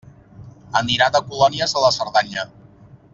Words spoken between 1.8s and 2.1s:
a la